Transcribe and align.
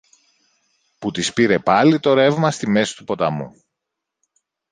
που 0.99 1.11
τις 1.11 1.33
πήρε 1.33 1.59
πάλι 1.59 1.99
το 1.99 2.13
ρεύμα 2.13 2.51
στη 2.51 2.67
μέση 2.67 2.95
του 2.95 3.03
ποταμού. 3.03 3.53